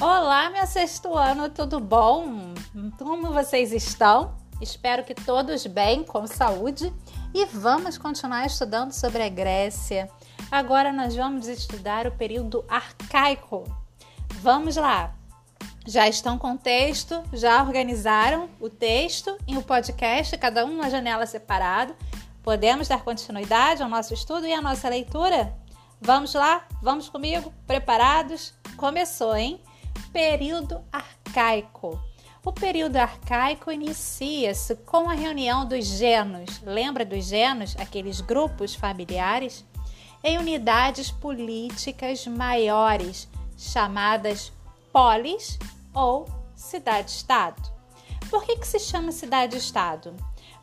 [0.00, 2.54] Olá, meu sexto ano, tudo bom?
[2.96, 4.32] Como vocês estão?
[4.60, 6.94] Espero que todos bem, com saúde.
[7.34, 10.08] E vamos continuar estudando sobre a Grécia.
[10.52, 13.64] Agora nós vamos estudar o período arcaico.
[14.34, 15.16] Vamos lá!
[15.84, 17.20] Já estão com o texto?
[17.32, 21.96] Já organizaram o texto em o podcast, cada um uma janela separada?
[22.44, 25.52] Podemos dar continuidade ao nosso estudo e à nossa leitura?
[26.00, 26.68] Vamos lá?
[26.80, 27.52] Vamos comigo?
[27.66, 28.54] Preparados?
[28.76, 29.60] Começou, hein?
[30.12, 32.00] Período arcaico.
[32.44, 36.62] O período arcaico inicia-se com a reunião dos genos.
[36.62, 39.64] Lembra dos genos, aqueles grupos familiares?
[40.22, 44.52] Em unidades políticas maiores, chamadas
[44.92, 45.58] polis
[45.92, 47.62] ou cidade-estado.
[48.30, 50.14] Por que, que se chama cidade-estado?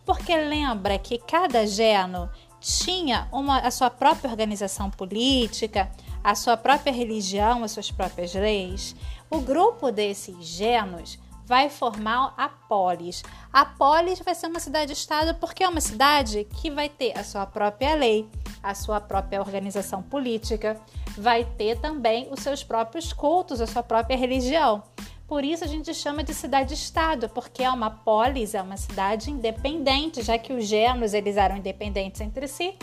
[0.05, 5.91] Porque lembra que cada geno tinha uma, a sua própria organização política,
[6.23, 8.95] a sua própria religião, as suas próprias leis.
[9.29, 13.23] O grupo desses genos vai formar a polis.
[13.51, 17.45] A polis vai ser uma cidade-estado porque é uma cidade que vai ter a sua
[17.45, 18.27] própria lei,
[18.61, 20.79] a sua própria organização política,
[21.17, 24.83] vai ter também os seus próprios cultos, a sua própria religião.
[25.27, 30.21] Por isso a gente chama de cidade-estado, porque é uma polis, é uma cidade independente,
[30.21, 32.75] já que os genos eles eram independentes entre si.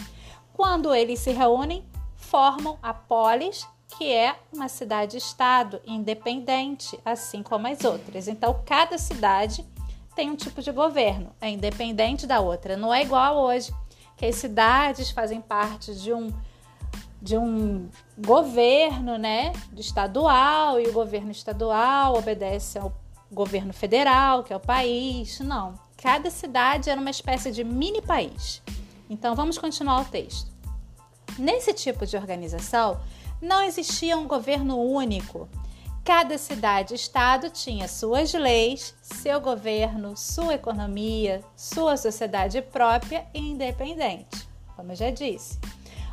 [0.53, 1.85] Quando eles se reúnem,
[2.17, 8.29] formam a polis, que é uma cidade-estado independente, assim como as outras.
[8.29, 9.65] Então, cada cidade
[10.15, 12.77] tem um tipo de governo, é independente da outra.
[12.77, 13.73] Não é igual hoje,
[14.17, 16.33] que as cidades fazem parte de um
[17.21, 22.93] de um governo, né, estadual e o governo estadual obedece ao
[23.31, 25.39] governo federal, que é o país.
[25.39, 28.61] Não, cada cidade era uma espécie de mini país.
[29.09, 30.51] Então vamos continuar o texto.
[31.39, 33.01] Nesse tipo de organização,
[33.43, 35.49] não existia um governo único.
[36.05, 43.41] Cada cidade e estado tinha suas leis, seu governo, sua economia, sua sociedade própria e
[43.41, 45.59] independente, como eu já disse.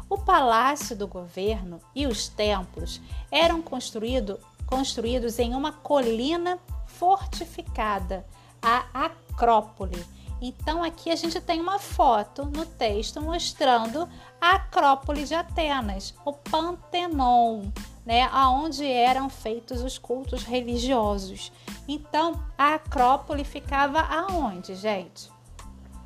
[0.09, 2.99] O palácio do governo e os templos
[3.31, 6.57] eram construído, construídos em uma colina
[6.87, 8.25] fortificada,
[8.61, 10.03] a Acrópole
[10.41, 14.07] então aqui a gente tem uma foto no texto mostrando
[14.39, 17.63] a Acrópole de Atenas, o Pantenon,
[18.05, 21.51] né, aonde eram feitos os cultos religiosos.
[21.87, 25.29] Então a Acrópole ficava aonde, gente?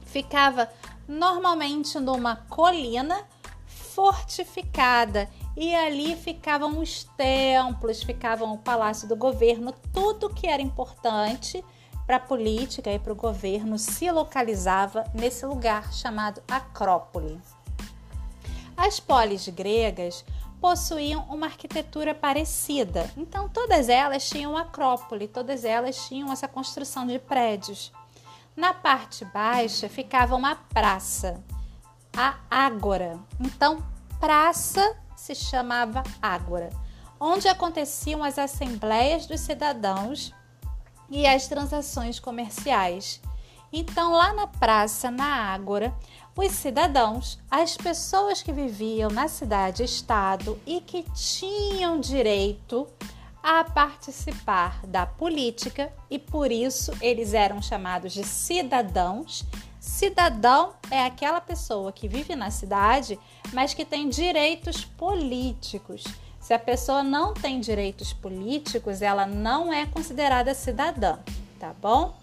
[0.02, 0.70] Ficava
[1.08, 3.26] normalmente numa colina
[3.68, 11.64] fortificada e ali ficavam os templos, ficavam o palácio do governo, tudo que era importante
[12.06, 17.40] para a política e para o governo se localizava nesse lugar chamado Acrópole.
[18.76, 20.26] As polis gregas
[20.60, 27.20] possuíam uma arquitetura parecida, então todas elas tinham acrópole, todas elas tinham essa construção de
[27.20, 27.92] prédios.
[28.56, 31.44] Na parte baixa ficava uma praça,
[32.16, 33.20] a ágora.
[33.40, 33.84] Então,
[34.20, 36.70] praça se chamava ágora,
[37.20, 40.34] onde aconteciam as assembleias dos cidadãos
[41.14, 43.22] e as transações comerciais.
[43.72, 45.94] Então, lá na praça, na Ágora,
[46.36, 52.88] os cidadãos, as pessoas que viviam na cidade-estado e que tinham direito
[53.44, 59.46] a participar da política e por isso eles eram chamados de cidadãos.
[59.80, 63.20] Cidadão é aquela pessoa que vive na cidade,
[63.54, 66.04] mas que tem direitos políticos.
[66.44, 71.18] Se a pessoa não tem direitos políticos, ela não é considerada cidadã,
[71.58, 72.14] tá bom?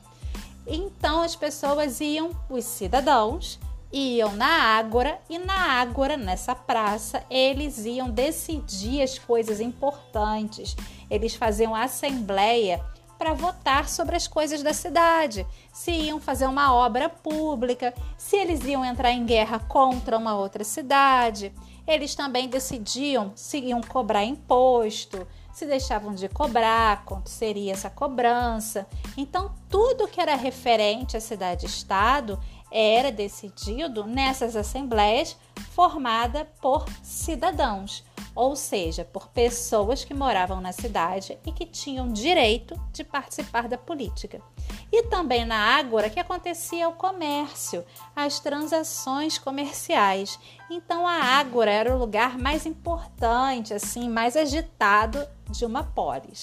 [0.66, 3.58] Então as pessoas iam, os cidadãos,
[3.90, 10.76] iam na Ágora e na Ágora, nessa praça, eles iam decidir as coisas importantes.
[11.10, 12.84] Eles faziam assembleia
[13.16, 18.62] para votar sobre as coisas da cidade, se iam fazer uma obra pública, se eles
[18.64, 21.50] iam entrar em guerra contra uma outra cidade.
[21.90, 28.86] Eles também decidiam se iam cobrar imposto, se deixavam de cobrar, quanto seria essa cobrança.
[29.16, 32.38] Então, tudo que era referente à cidade-estado
[32.70, 35.36] era decidido nessas assembleias
[35.74, 38.04] formadas por cidadãos
[38.34, 43.76] ou seja, por pessoas que moravam na cidade e que tinham direito de participar da
[43.76, 44.40] política.
[44.92, 47.84] E também na Ágora que acontecia o comércio,
[48.14, 50.38] as transações comerciais.
[50.68, 56.42] Então a Ágora era o lugar mais importante, assim, mais agitado de uma polis.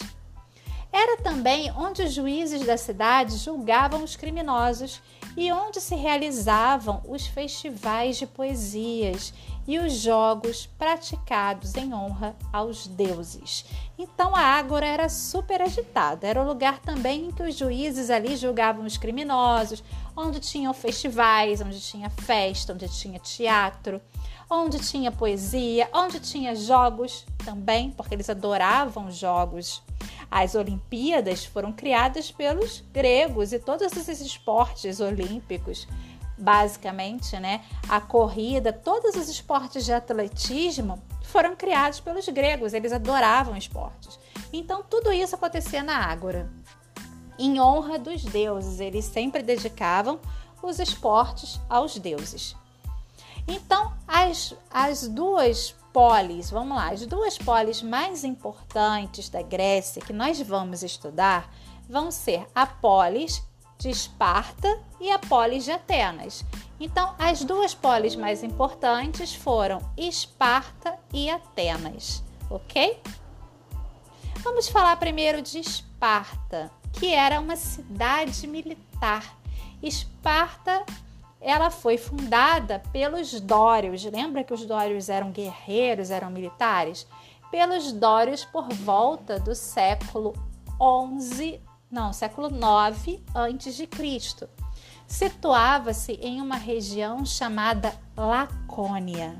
[0.92, 5.02] Era também onde os juízes da cidade julgavam os criminosos
[5.36, 9.34] e onde se realizavam os festivais de poesias
[9.68, 13.66] e os jogos praticados em honra aos deuses.
[13.98, 18.36] Então a ágora era super agitada, era o lugar também em que os juízes ali
[18.38, 19.84] julgavam os criminosos,
[20.16, 24.00] onde tinham festivais, onde tinha festa, onde tinha teatro,
[24.48, 29.82] onde tinha poesia, onde tinha jogos também, porque eles adoravam jogos.
[30.30, 35.88] As Olimpíadas foram criadas pelos gregos e todos esses esportes olímpicos,
[36.38, 37.64] basicamente, né?
[37.90, 44.20] A corrida, todos os esportes de atletismo foram criados pelos gregos, eles adoravam esportes.
[44.54, 46.50] Então, tudo isso acontecia na Ágora.
[47.38, 50.20] Em honra dos deuses, eles sempre dedicavam
[50.62, 52.56] os esportes aos deuses.
[53.48, 60.14] Então, as, as duas polis, vamos lá, as duas polis mais importantes da Grécia que
[60.14, 61.52] nós vamos estudar
[61.90, 63.42] vão ser a polis
[63.78, 66.44] de Esparta e a polis de Atenas.
[66.80, 73.00] Então, as duas polis mais importantes foram Esparta e Atenas, ok?
[74.38, 79.38] Vamos falar primeiro de Esparta, que era uma cidade militar.
[79.82, 80.86] Esparta
[81.40, 84.04] ela foi fundada pelos dórios.
[84.06, 87.08] Lembra que os dórios eram guerreiros, eram militares?
[87.52, 90.34] Pelos dórios por volta do século
[90.80, 94.50] 11, não, século 9 antes de Cristo.
[95.08, 99.38] Situava-se em uma região chamada Lacônia.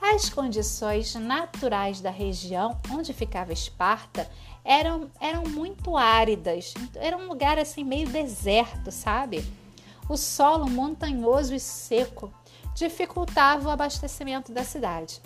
[0.00, 4.30] As condições naturais da região onde ficava Esparta
[4.64, 6.72] eram, eram muito áridas.
[6.94, 9.44] Era um lugar assim meio deserto, sabe?
[10.08, 12.32] o solo montanhoso e seco
[12.74, 15.20] dificultava o abastecimento da cidade.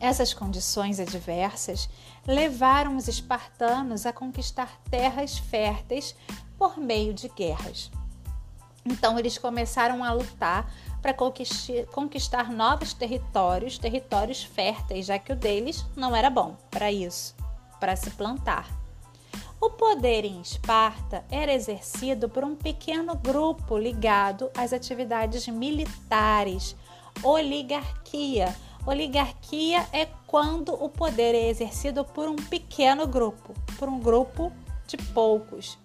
[0.00, 1.88] Essas condições adversas
[2.26, 6.14] levaram os espartanos a conquistar terras férteis
[6.58, 7.90] por meio de guerras.
[8.84, 10.70] Então, eles começaram a lutar
[11.00, 17.34] para conquistar novos territórios, territórios férteis, já que o deles não era bom para isso,
[17.80, 18.68] para se plantar.
[19.60, 26.76] O poder em Esparta era exercido por um pequeno grupo ligado às atividades militares,
[27.22, 28.54] oligarquia.
[28.86, 34.52] Oligarquia é quando o poder é exercido por um pequeno grupo, por um grupo
[34.86, 35.78] de poucos.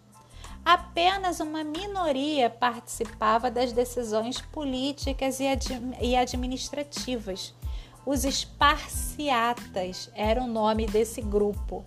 [0.65, 7.53] Apenas uma minoria participava das decisões políticas e administrativas.
[8.05, 11.85] Os esparciatas era o nome desse grupo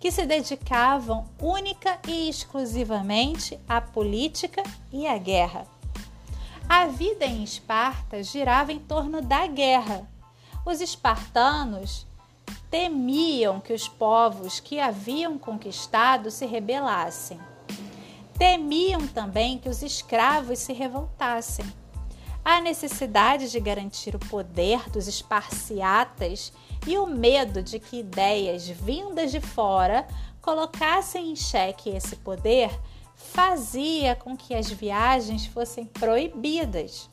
[0.00, 4.62] que se dedicavam única e exclusivamente à política
[4.92, 5.66] e à guerra.
[6.68, 10.06] A vida em Esparta girava em torno da guerra.
[10.64, 12.06] Os espartanos
[12.70, 17.38] temiam que os povos que haviam conquistado se rebelassem.
[18.38, 21.64] Temiam também que os escravos se revoltassem.
[22.44, 26.52] A necessidade de garantir o poder dos esparciatas
[26.86, 30.06] e o medo de que ideias vindas de fora
[30.42, 32.70] colocassem em xeque esse poder
[33.14, 37.08] fazia com que as viagens fossem proibidas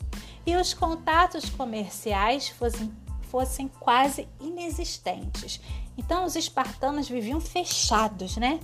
[0.45, 2.91] e os contatos comerciais fossem,
[3.31, 5.61] fossem quase inexistentes.
[5.97, 8.59] Então, os espartanos viviam fechados, né?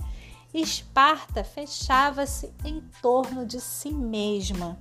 [0.52, 4.78] Esparta fechava-se em torno de si mesma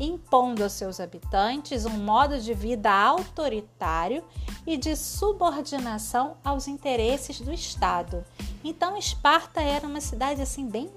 [0.00, 4.24] impondo aos seus habitantes um modo de vida autoritário
[4.66, 8.24] e de subordinação aos interesses do Estado.
[8.64, 10.90] Então, Esparta era uma cidade assim bem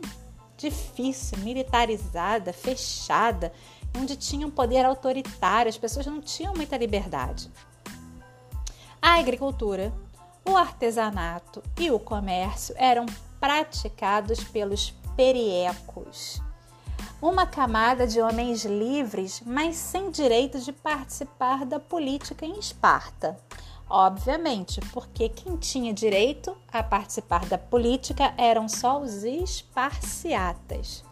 [0.58, 3.52] difícil, militarizada, fechada,
[4.00, 7.52] onde tinha um poder autoritário, as pessoas não tinham muita liberdade.
[9.06, 9.94] A agricultura,
[10.50, 13.06] o artesanato e o comércio eram
[13.38, 16.42] praticados pelos periecos
[17.22, 23.38] uma camada de homens livres, mas sem direito de participar da política em Esparta.
[23.90, 31.04] Obviamente, porque quem tinha direito a participar da política eram só os esparciatas.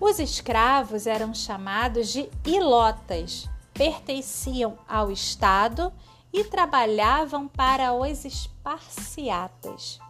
[0.00, 5.92] Os escravos eram chamados de ilotas, pertenciam ao Estado
[6.32, 10.00] e trabalhavam para os esparciatas.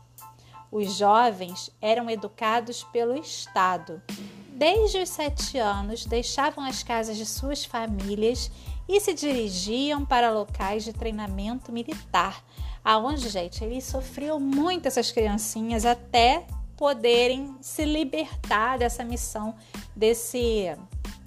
[0.70, 4.00] Os jovens eram educados pelo Estado.
[4.48, 8.50] Desde os sete anos, deixavam as casas de suas famílias
[8.88, 12.42] e se dirigiam para locais de treinamento militar,
[12.84, 19.54] aonde, gente, eles sofriam muito essas criancinhas até poderem se libertar dessa missão,
[19.94, 20.74] desse,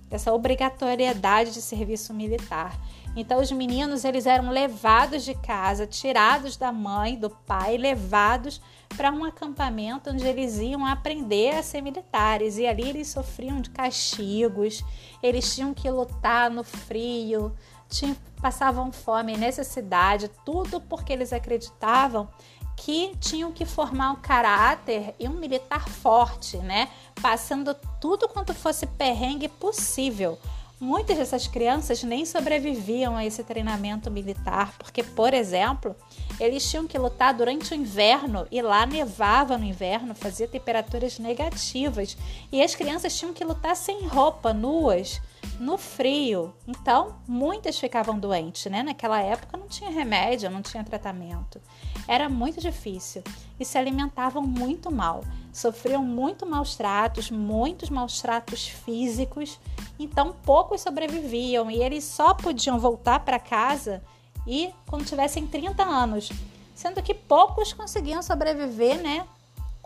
[0.10, 2.80] dessa obrigatoriedade de serviço militar.
[3.16, 8.62] Então os meninos eles eram levados de casa, tirados da mãe, do pai, levados
[8.96, 13.70] para um acampamento onde eles iam aprender a ser militares e ali eles sofriam de
[13.70, 14.84] castigos,
[15.24, 17.56] eles tinham que lutar no frio,
[17.90, 22.30] tinham, passavam fome, necessidade, tudo porque eles acreditavam
[22.76, 26.90] que tinham que formar um caráter e um militar forte, né?
[27.22, 30.38] Passando tudo quanto fosse perrengue possível.
[30.80, 35.96] Muitas dessas crianças nem sobreviviam a esse treinamento militar, porque, por exemplo,
[36.40, 42.18] eles tinham que lutar durante o inverno e lá nevava no inverno, fazia temperaturas negativas,
[42.52, 45.22] e as crianças tinham que lutar sem roupa, nuas
[45.60, 46.54] no frio.
[46.68, 48.84] Então, muitas ficavam doentes, né?
[48.84, 51.62] Naquela época não tinha remédio, não tinha tratamento.
[52.08, 53.24] Era muito difícil
[53.60, 55.24] e se alimentavam muito mal.
[55.54, 59.60] Sofriam muito maus tratos, muitos maus tratos físicos.
[59.98, 64.04] Então, poucos sobreviviam e eles só podiam voltar para casa
[64.46, 66.30] e quando tivessem 30 anos,
[66.74, 69.26] sendo que poucos conseguiam sobreviver, né?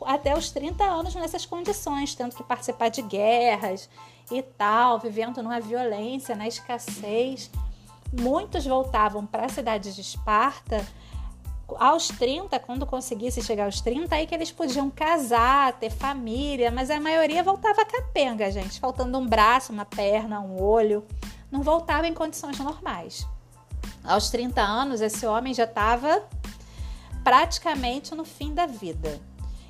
[0.06, 3.90] até os 30 anos nessas condições, tendo que participar de guerras
[4.32, 7.50] e tal, vivendo numa violência, na escassez.
[8.12, 10.86] Muitos voltavam para a cidade de Esparta
[11.78, 16.90] aos 30, quando conseguisse chegar aos 30, aí que eles podiam casar, ter família, mas
[16.90, 21.06] a maioria voltava capenga, gente, faltando um braço, uma perna, um olho.
[21.52, 23.28] Não voltava em condições normais.
[24.04, 26.24] Aos 30 anos, esse homem já estava
[27.24, 29.20] praticamente no fim da vida.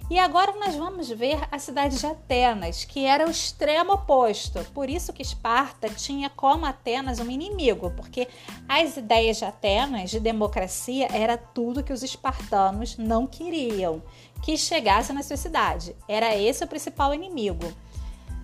[0.09, 4.59] E agora nós vamos ver a cidade de Atenas, que era o extremo oposto.
[4.74, 8.27] Por isso que Esparta tinha como Atenas um inimigo, porque
[8.67, 14.01] as ideias de Atenas de democracia era tudo que os espartanos não queriam
[14.41, 15.95] que chegasse na sua cidade.
[16.07, 17.71] Era esse o principal inimigo.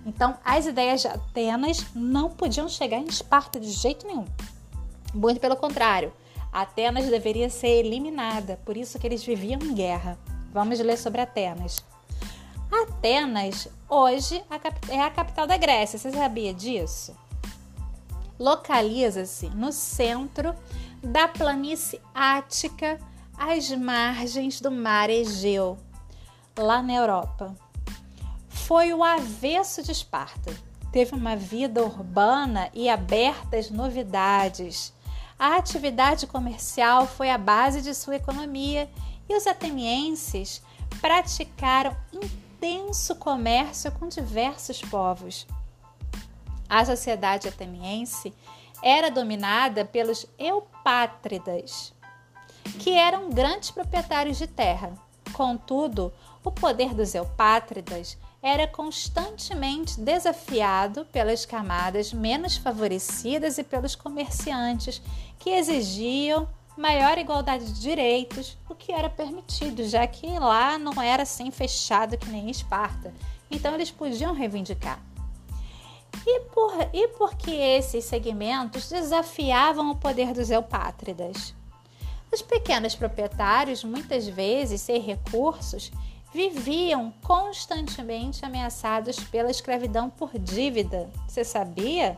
[0.06, 4.26] Então, as ideias de Atenas não podiam chegar em Esparta de jeito nenhum.
[5.16, 6.12] Muito pelo contrário,
[6.52, 10.20] Atenas deveria ser eliminada, por isso que eles viviam em guerra.
[10.52, 11.84] Vamos ler sobre Atenas.
[12.70, 14.44] Atenas, hoje,
[14.90, 15.98] é a capital da Grécia.
[15.98, 17.16] Você sabia disso?
[18.38, 20.54] Localiza-se no centro
[21.02, 23.00] da planície ática,
[23.38, 25.78] às margens do mar Egeu,
[26.58, 27.56] lá na Europa.
[28.50, 30.54] Foi o avesso de Esparta.
[30.92, 34.95] Teve uma vida urbana e aberta às novidades.
[35.38, 38.90] A atividade comercial foi a base de sua economia
[39.28, 40.62] e os atenienses
[41.02, 45.46] praticaram intenso comércio com diversos povos.
[46.70, 48.34] A sociedade ateniense
[48.82, 51.94] era dominada pelos eupátridas,
[52.80, 54.94] que eram grandes proprietários de terra.
[55.34, 56.14] Contudo,
[56.44, 65.02] o poder dos eupátridas era constantemente desafiado pelas camadas menos favorecidas e pelos comerciantes
[65.40, 66.48] que exigiam
[66.78, 72.20] maior igualdade de direitos, o que era permitido, já que lá não era assim fechado
[72.20, 73.12] que nem Esparta.
[73.50, 75.02] Então eles podiam reivindicar.
[76.24, 81.56] E, por, e porque esses segmentos desafiavam o poder dos eupátridas?
[82.32, 85.92] Os pequenos proprietários, muitas vezes sem recursos,
[86.36, 91.10] viviam constantemente ameaçados pela escravidão por dívida.
[91.26, 92.18] Você sabia?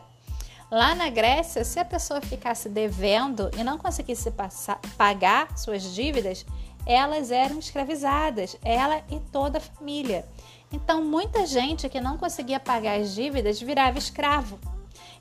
[0.68, 6.44] Lá na Grécia, se a pessoa ficasse devendo e não conseguisse passar, pagar suas dívidas,
[6.84, 10.28] elas eram escravizadas, ela e toda a família.
[10.72, 14.58] Então, muita gente que não conseguia pagar as dívidas virava escravo.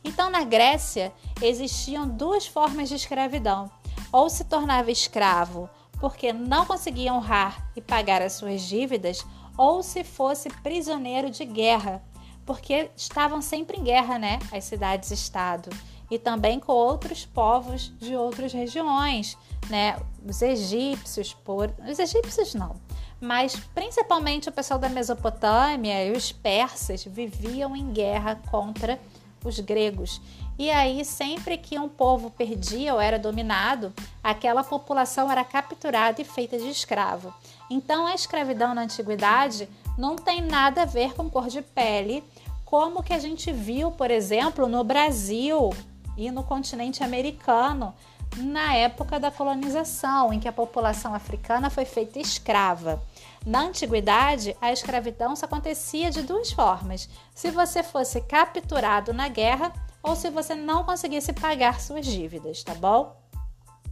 [0.03, 3.69] Então, na Grécia, existiam duas formas de escravidão:
[4.11, 9.25] ou se tornava escravo porque não conseguia honrar e pagar as suas dívidas,
[9.57, 12.01] ou se fosse prisioneiro de guerra,
[12.45, 14.39] porque estavam sempre em guerra, né?
[14.51, 15.69] As cidades-estado.
[16.09, 19.37] E também com outros povos de outras regiões,
[19.69, 19.99] né?
[20.25, 21.73] Os egípcios, por...
[21.89, 22.75] os egípcios não,
[23.19, 28.99] mas principalmente o pessoal da Mesopotâmia e os persas viviam em guerra contra
[29.43, 30.21] os gregos.
[30.57, 36.25] E aí, sempre que um povo perdia ou era dominado, aquela população era capturada e
[36.25, 37.31] feita de escravo.
[37.69, 42.23] Então, a escravidão na antiguidade não tem nada a ver com cor de pele,
[42.65, 45.69] como que a gente viu, por exemplo, no Brasil
[46.17, 47.93] e no continente americano,
[48.35, 53.01] na época da colonização, em que a população africana foi feita escrava.
[53.45, 59.71] Na antiguidade, a escravidão só acontecia de duas formas: se você fosse capturado na guerra
[60.07, 63.15] ou se você não conseguisse pagar suas dívidas, tá bom?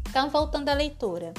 [0.10, 1.34] Então, voltando à leitura.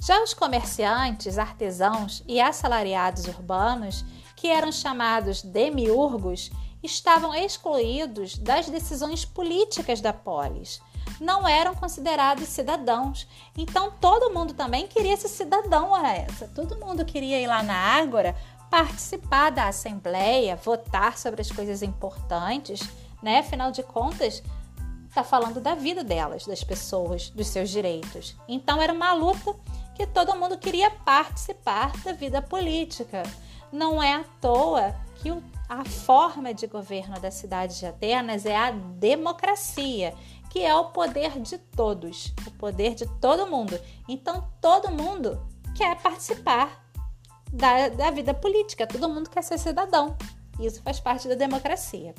[0.00, 4.04] Já os comerciantes, artesãos e assalariados urbanos,
[4.36, 6.50] que eram chamados demiurgos,
[6.82, 10.80] estavam excluídos das decisões políticas da polis.
[11.20, 13.26] não eram considerados cidadãos.
[13.56, 16.48] Então todo mundo também queria ser cidadão, ora essa.
[16.48, 18.36] Todo mundo queria ir lá na Ágora,
[18.70, 22.80] participar da assembleia, votar sobre as coisas importantes,
[23.22, 23.38] né?
[23.38, 24.42] Afinal de contas,
[25.08, 28.34] está falando da vida delas, das pessoas, dos seus direitos.
[28.48, 29.54] Então era uma luta
[29.94, 33.22] que todo mundo queria participar da vida política.
[33.70, 35.30] Não é à toa que
[35.68, 40.14] a forma de governo da cidade de Atenas é a democracia,
[40.50, 43.78] que é o poder de todos, o poder de todo mundo.
[44.08, 46.82] Então todo mundo quer participar
[47.52, 50.16] da, da vida política, todo mundo quer ser cidadão.
[50.58, 52.14] Isso faz parte da democracia.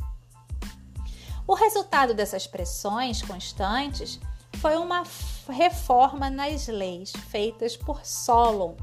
[1.45, 4.19] O resultado dessas pressões constantes
[4.59, 5.03] foi uma
[5.49, 8.75] reforma nas leis feitas por Solon,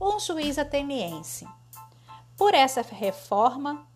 [0.00, 1.46] um juiz ateniense.
[2.36, 3.86] Por essa reforma,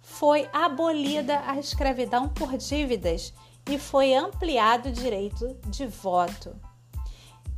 [0.00, 3.34] foi abolida a escravidão por dívidas
[3.68, 6.56] e foi ampliado o direito de voto.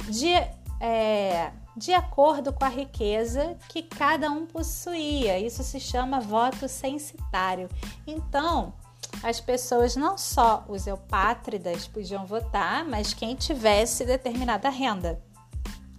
[0.08, 0.32] De,
[0.80, 5.38] é, de acordo com a riqueza que cada um possuía.
[5.38, 7.68] Isso se chama voto censitário.
[8.06, 8.74] Então,
[9.22, 15.22] as pessoas não só os eupátridas podiam votar, mas quem tivesse determinada renda,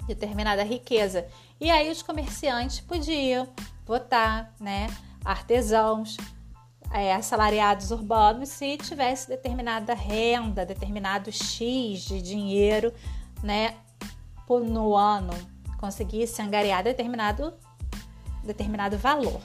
[0.08, 1.28] determinada riqueza.
[1.60, 3.48] E aí os comerciantes podiam
[3.86, 4.88] votar, né?
[5.24, 6.18] Artesãos,
[6.92, 12.94] é, assalariados urbanos, se tivesse determinada renda, determinado X de dinheiro,
[13.42, 13.76] né?
[14.48, 15.34] No ano,
[15.80, 17.54] conseguisse angariar determinado,
[18.44, 19.42] determinado valor.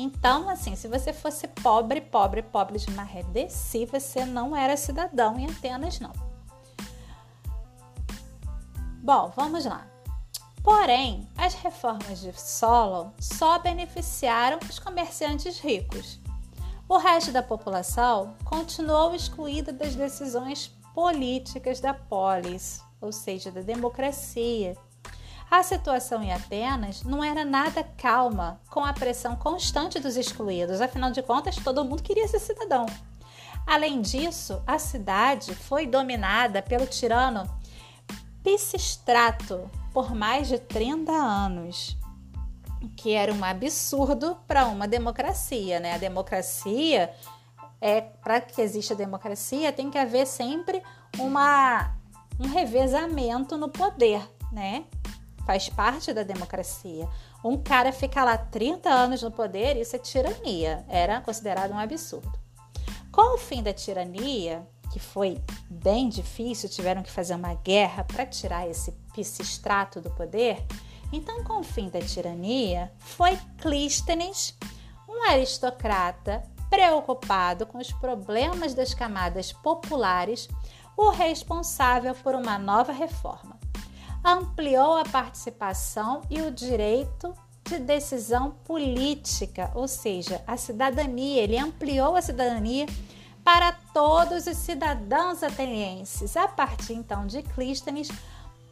[0.00, 5.50] Então, assim, se você fosse pobre, pobre, pobre de marredeci, você não era cidadão em
[5.50, 6.12] Atenas, não.
[9.02, 9.88] Bom, vamos lá.
[10.62, 16.20] Porém, as reformas de Solon só beneficiaram os comerciantes ricos.
[16.88, 24.76] O resto da população continuou excluída das decisões políticas da polis, ou seja, da democracia
[25.50, 31.10] a situação em Atenas não era nada calma, com a pressão constante dos excluídos, afinal
[31.10, 32.86] de contas, todo mundo queria ser cidadão.
[33.66, 37.48] Além disso, a cidade foi dominada pelo tirano
[38.42, 41.96] Pisistrato por mais de 30 anos,
[42.96, 45.94] que era um absurdo para uma democracia, né?
[45.94, 47.12] A democracia
[47.80, 50.82] é para que exista democracia tem que haver sempre
[51.18, 51.94] uma
[52.40, 54.84] um revezamento no poder, né?
[55.48, 57.08] Faz parte da democracia.
[57.42, 62.30] Um cara ficar lá 30 anos no poder, isso é tirania, era considerado um absurdo.
[63.10, 68.26] Com o fim da tirania, que foi bem difícil, tiveram que fazer uma guerra para
[68.26, 70.62] tirar esse pisistrato do poder.
[71.10, 74.54] Então, com o fim da tirania, foi Clístenes,
[75.08, 80.46] um aristocrata preocupado com os problemas das camadas populares,
[80.94, 83.58] o responsável por uma nova reforma
[84.28, 91.42] ampliou a participação e o direito de decisão política, ou seja, a cidadania.
[91.42, 92.86] Ele ampliou a cidadania
[93.42, 96.36] para todos os cidadãos atenienses.
[96.36, 98.10] A partir então de Clístenes,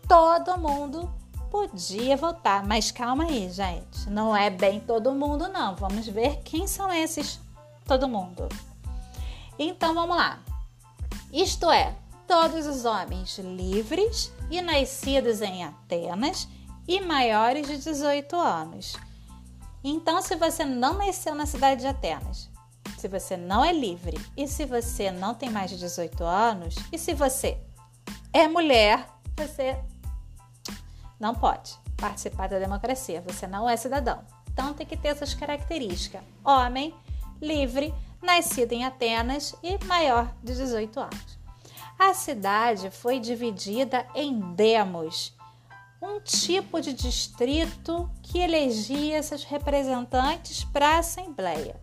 [0.06, 1.10] todo mundo
[1.50, 2.66] podia votar.
[2.66, 5.74] Mas calma aí, gente, não é bem todo mundo, não.
[5.76, 7.40] Vamos ver quem são esses
[7.86, 8.48] todo mundo.
[9.58, 10.38] Então vamos lá.
[11.32, 11.94] Isto é,
[12.26, 16.48] todos os homens livres e nascidos em Atenas
[16.86, 18.96] e maiores de 18 anos.
[19.82, 22.50] Então, se você não nasceu na cidade de Atenas,
[22.98, 26.98] se você não é livre e se você não tem mais de 18 anos e
[26.98, 27.58] se você
[28.32, 29.78] é mulher, você
[31.20, 34.24] não pode participar da democracia, você não é cidadão.
[34.52, 36.94] Então tem que ter essas características: homem,
[37.40, 41.45] livre, nascido em Atenas e maior de 18 anos.
[41.98, 45.34] A cidade foi dividida em demos,
[46.00, 51.80] um tipo de distrito que elegia seus representantes para a Assembleia.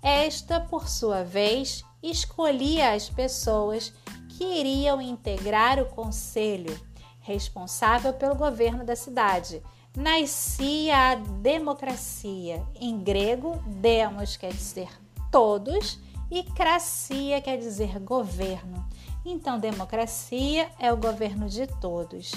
[0.00, 3.92] Esta, por sua vez, escolhia as pessoas
[4.28, 6.80] que iriam integrar o conselho,
[7.20, 9.60] responsável pelo governo da cidade.
[9.96, 12.64] Nascia a democracia.
[12.76, 14.88] Em grego, demos quer dizer
[15.32, 15.98] todos
[16.30, 18.86] e cracia quer dizer governo.
[19.24, 22.32] Então, democracia é o governo de todos.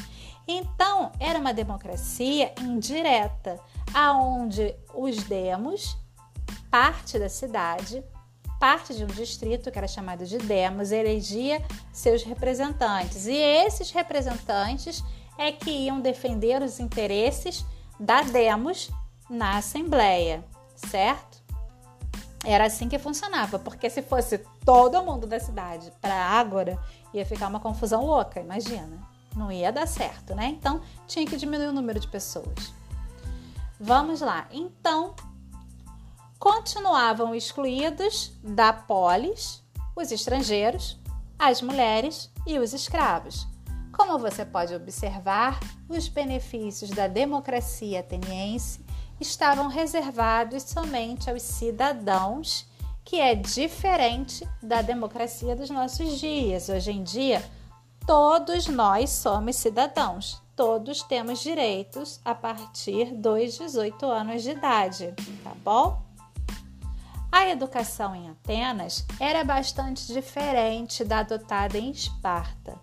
[0.48, 3.60] Então, era uma democracia indireta,
[3.94, 5.96] aonde os demos,
[6.72, 8.04] parte da cidade,
[8.60, 13.28] parte de um distrito que era chamado de demos, elegia seus representantes.
[13.28, 15.04] E esses representantes
[15.38, 17.66] é que iam defender os interesses
[18.00, 18.90] da demos
[19.30, 20.44] na assembleia,
[20.76, 21.39] certo?
[22.46, 26.80] Era assim que funcionava, porque se fosse todo mundo da cidade para Ágora,
[27.14, 28.98] ia ficar uma confusão louca, imagina.
[29.36, 30.48] Não ia dar certo, né?
[30.48, 32.74] Então tinha que diminuir o número de pessoas.
[33.80, 34.48] Vamos lá.
[34.52, 35.16] Então,
[36.38, 39.64] continuavam excluídos da polis
[39.96, 40.98] os estrangeiros,
[41.38, 43.48] as mulheres e os escravos.
[43.92, 48.80] Como você pode observar, os benefícios da democracia ateniense
[49.20, 52.68] estavam reservados somente aos cidadãos,
[53.04, 56.70] que é diferente da democracia dos nossos dias.
[56.70, 57.44] Hoje em dia,
[58.06, 65.54] todos nós somos cidadãos, todos temos direitos a partir dos 18 anos de idade, tá
[65.64, 66.02] bom?
[67.32, 72.76] A educação em Atenas era bastante diferente da adotada em Esparta.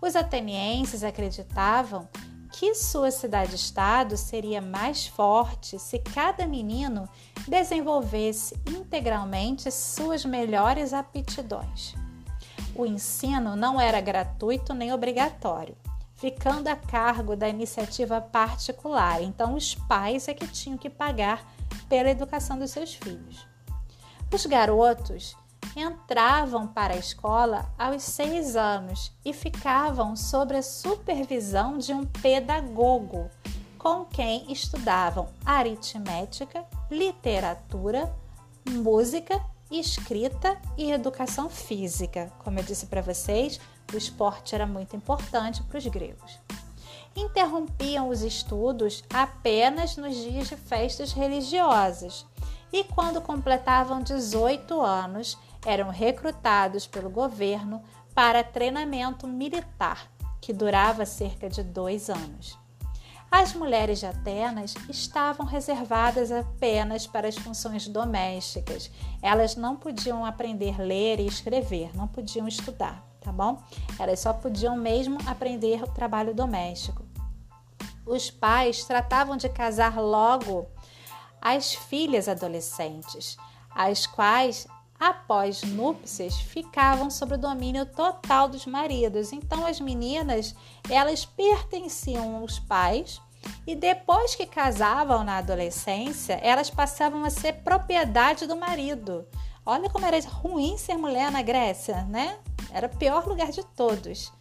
[0.00, 2.08] Os atenienses acreditavam
[2.52, 7.08] que sua cidade-estado seria mais forte se cada menino
[7.48, 11.94] desenvolvesse integralmente suas melhores aptidões.
[12.74, 15.76] O ensino não era gratuito nem obrigatório,
[16.14, 21.44] ficando a cargo da iniciativa particular, então os pais é que tinham que pagar
[21.88, 23.46] pela educação dos seus filhos.
[24.32, 25.36] Os garotos
[25.76, 33.30] entravam para a escola aos seis anos e ficavam sob a supervisão de um pedagogo,
[33.78, 38.14] com quem estudavam aritmética, literatura,
[38.68, 42.32] música, escrita e educação física.
[42.44, 43.58] Como eu disse para vocês,
[43.92, 46.38] o esporte era muito importante para os gregos.
[47.16, 52.26] Interrompiam os estudos apenas nos dias de festas religiosas
[52.72, 57.82] e quando completavam 18 anos, eram recrutados pelo governo
[58.14, 62.58] para treinamento militar, que durava cerca de dois anos.
[63.30, 68.90] As mulheres de Atenas estavam reservadas apenas para as funções domésticas.
[69.22, 73.62] Elas não podiam aprender a ler e escrever, não podiam estudar, tá bom?
[73.98, 77.06] Elas só podiam mesmo aprender o trabalho doméstico.
[78.04, 80.66] Os pais tratavam de casar logo
[81.40, 83.38] as filhas adolescentes,
[83.70, 84.66] as quais,
[85.02, 89.32] após núpcias, ficavam sob o domínio total dos maridos.
[89.32, 90.54] Então, as meninas,
[90.88, 93.20] elas pertenciam aos pais
[93.66, 99.26] e depois que casavam na adolescência, elas passavam a ser propriedade do marido.
[99.66, 102.38] Olha como era ruim ser mulher na Grécia, né?
[102.72, 104.32] Era o pior lugar de todos.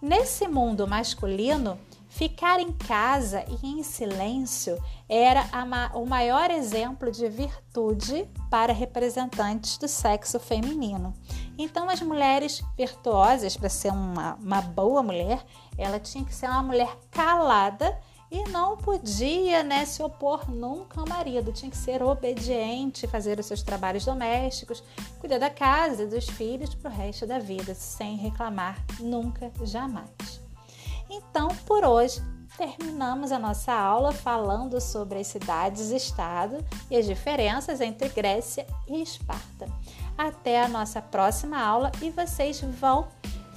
[0.00, 1.78] Nesse mundo masculino,
[2.12, 5.46] Ficar em casa e em silêncio era
[5.94, 11.14] o maior exemplo de virtude para representantes do sexo feminino.
[11.56, 15.42] Então, as mulheres virtuosas, para ser uma, uma boa mulher,
[15.78, 17.98] ela tinha que ser uma mulher calada
[18.30, 23.46] e não podia né, se opor nunca ao marido, tinha que ser obediente, fazer os
[23.46, 24.84] seus trabalhos domésticos,
[25.18, 30.41] cuidar da casa, dos filhos para o resto da vida, sem reclamar nunca, jamais.
[31.14, 32.22] Então, por hoje,
[32.56, 39.66] terminamos a nossa aula falando sobre as cidades-estado e as diferenças entre Grécia e Esparta.
[40.16, 43.08] Até a nossa próxima aula e vocês vão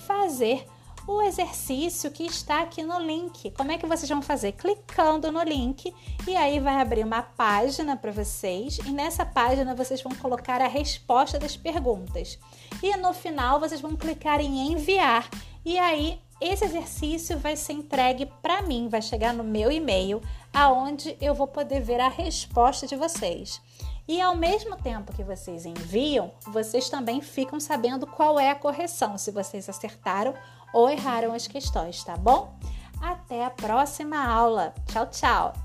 [0.06, 0.68] fazer
[1.08, 3.52] o exercício que está aqui no link.
[3.52, 4.52] Como é que vocês vão fazer?
[4.52, 5.96] Clicando no link
[6.28, 10.68] e aí vai abrir uma página para vocês e nessa página vocês vão colocar a
[10.68, 12.38] resposta das perguntas.
[12.84, 15.30] E no final vocês vão clicar em enviar
[15.64, 20.22] e aí esse exercício vai ser entregue para mim, vai chegar no meu e-mail,
[20.54, 23.62] aonde eu vou poder ver a resposta de vocês.
[24.08, 29.18] E ao mesmo tempo que vocês enviam, vocês também ficam sabendo qual é a correção,
[29.18, 30.34] se vocês acertaram
[30.74, 32.54] ou erraram as questões, tá bom?
[33.02, 34.74] Até a próxima aula.
[34.88, 35.65] Tchau, tchau!